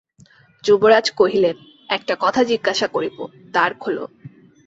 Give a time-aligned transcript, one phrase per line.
[0.63, 1.57] যুবরাজ কহিলেন,
[1.89, 3.17] একটা কথা জিজ্ঞাসা করিব,
[3.53, 4.05] দ্বার খোলো।